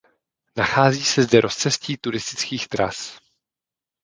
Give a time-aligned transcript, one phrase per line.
[0.57, 3.19] Nachází se zde rozcestí turistických tras.